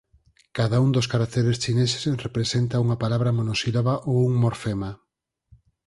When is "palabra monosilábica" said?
3.03-3.93